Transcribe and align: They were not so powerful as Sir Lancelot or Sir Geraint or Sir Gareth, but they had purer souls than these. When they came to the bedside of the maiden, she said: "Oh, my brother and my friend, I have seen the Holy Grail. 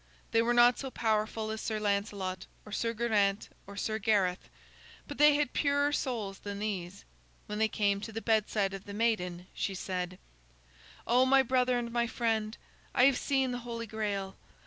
They 0.31 0.41
were 0.41 0.51
not 0.55 0.79
so 0.79 0.89
powerful 0.89 1.51
as 1.51 1.61
Sir 1.61 1.79
Lancelot 1.79 2.47
or 2.65 2.71
Sir 2.71 2.91
Geraint 2.91 3.49
or 3.67 3.77
Sir 3.77 3.99
Gareth, 3.99 4.49
but 5.07 5.19
they 5.19 5.35
had 5.35 5.53
purer 5.53 5.91
souls 5.91 6.39
than 6.39 6.57
these. 6.57 7.05
When 7.45 7.59
they 7.59 7.67
came 7.67 8.01
to 8.01 8.11
the 8.11 8.19
bedside 8.19 8.73
of 8.73 8.85
the 8.85 8.95
maiden, 8.95 9.45
she 9.53 9.75
said: 9.75 10.17
"Oh, 11.05 11.23
my 11.27 11.43
brother 11.43 11.77
and 11.77 11.91
my 11.91 12.07
friend, 12.07 12.57
I 12.95 13.03
have 13.05 13.17
seen 13.19 13.51
the 13.51 13.59
Holy 13.59 13.85
Grail. 13.85 14.35